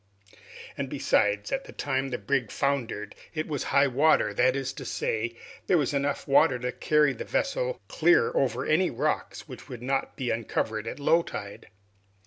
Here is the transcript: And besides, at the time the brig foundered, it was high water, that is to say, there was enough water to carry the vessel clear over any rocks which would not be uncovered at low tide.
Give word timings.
And 0.79 0.89
besides, 0.89 1.51
at 1.51 1.65
the 1.65 1.71
time 1.71 2.07
the 2.09 2.17
brig 2.17 2.49
foundered, 2.49 3.13
it 3.35 3.47
was 3.47 3.65
high 3.65 3.85
water, 3.85 4.33
that 4.33 4.55
is 4.55 4.73
to 4.73 4.83
say, 4.83 5.35
there 5.67 5.77
was 5.77 5.93
enough 5.93 6.27
water 6.27 6.57
to 6.57 6.71
carry 6.71 7.13
the 7.13 7.23
vessel 7.23 7.79
clear 7.87 8.31
over 8.33 8.65
any 8.65 8.89
rocks 8.89 9.47
which 9.47 9.69
would 9.69 9.83
not 9.83 10.17
be 10.17 10.31
uncovered 10.31 10.87
at 10.87 10.99
low 10.99 11.21
tide. 11.21 11.67